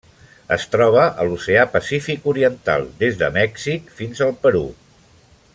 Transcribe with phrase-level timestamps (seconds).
[0.55, 4.67] Es troba a l'Oceà Pacífic oriental: des de Mèxic fins al Perú.